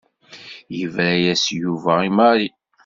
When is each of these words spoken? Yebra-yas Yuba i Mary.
Yebra-yas 0.77 1.43
Yuba 1.61 1.93
i 2.07 2.09
Mary. 2.17 2.49